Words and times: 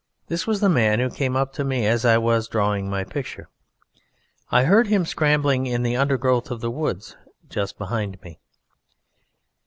This 0.29 0.47
was 0.47 0.61
the 0.61 0.67
man 0.67 0.99
who 0.99 1.11
came 1.11 1.35
up 1.35 1.53
to 1.53 1.63
me 1.63 1.85
as 1.85 2.05
I 2.05 2.17
was 2.17 2.47
drawing 2.47 2.89
my 2.89 3.03
picture. 3.03 3.49
I 4.49 4.61
had 4.61 4.67
heard 4.67 4.87
him 4.87 5.05
scrambling 5.05 5.67
in 5.67 5.83
the 5.83 5.95
undergrowth 5.95 6.49
of 6.49 6.59
the 6.59 6.71
woods 6.71 7.15
just 7.47 7.77
behind 7.77 8.19
me. 8.23 8.39